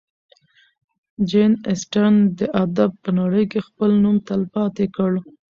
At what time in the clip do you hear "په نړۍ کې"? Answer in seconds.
3.03-3.59